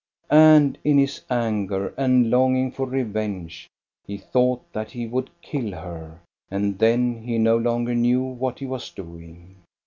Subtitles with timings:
[0.31, 3.69] And in his anger and longing for revenge,
[4.03, 8.65] he thought that he would kill her, and then he no longer knew what he
[8.65, 9.57] was doing.